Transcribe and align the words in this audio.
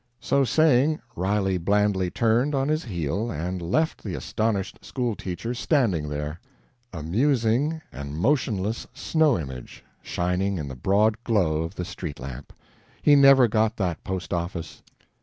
So 0.19 0.43
saying, 0.43 0.99
Riley 1.15 1.59
blandly 1.59 2.09
turned 2.09 2.55
on 2.55 2.69
his 2.69 2.85
heel 2.85 3.29
and 3.29 3.61
left 3.61 4.01
the 4.03 4.15
astonished 4.15 4.83
school 4.83 5.15
teacher 5.15 5.53
standing 5.53 6.09
there, 6.09 6.41
a 6.91 7.03
musing 7.03 7.83
and 7.91 8.17
motionless 8.17 8.87
snow 8.95 9.37
image 9.37 9.83
shining 10.01 10.57
in 10.57 10.67
the 10.67 10.75
broad 10.75 11.23
glow 11.23 11.57
of 11.61 11.75
the 11.75 11.85
street 11.85 12.19
lamp. 12.19 12.51
He 13.03 13.15
never 13.15 13.47
got 13.47 13.77
that 13.77 14.03
post 14.03 14.33
office. 14.33 14.81